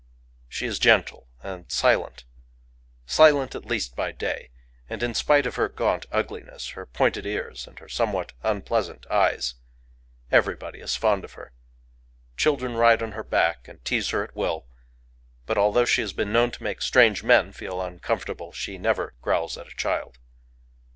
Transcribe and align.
She 0.49 0.65
is 0.65 0.79
gentle 0.79 1.27
and 1.43 1.71
silent,—silent 1.71 3.53
at 3.53 3.65
least 3.65 3.95
by 3.95 4.11
day; 4.11 4.49
and 4.89 5.03
in 5.03 5.13
spite 5.13 5.45
of 5.45 5.57
her 5.57 5.69
gaunt 5.69 6.07
ugliness, 6.11 6.69
her 6.69 6.87
pointed 6.87 7.27
ears, 7.27 7.67
and 7.67 7.77
her 7.77 7.87
somewhat 7.87 8.33
unpleasant 8.41 9.05
eyes, 9.11 9.53
everybody 10.31 10.79
is 10.79 10.95
fond 10.95 11.23
of 11.23 11.33
her. 11.33 11.53
Children 12.35 12.77
ride 12.77 13.03
on 13.03 13.11
her 13.11 13.23
back, 13.23 13.67
and 13.67 13.85
tease 13.85 14.09
her 14.09 14.23
at 14.23 14.35
will; 14.35 14.65
but 15.45 15.59
although 15.59 15.85
she 15.85 16.01
has 16.01 16.13
been 16.13 16.33
known 16.33 16.49
to 16.49 16.63
make 16.63 16.81
strange 16.81 17.21
men 17.23 17.51
feel 17.51 17.79
uncomfortable, 17.79 18.51
she 18.51 18.79
never 18.79 19.13
growls 19.21 19.55
at 19.55 19.67
a 19.67 19.75
child. 19.75 20.17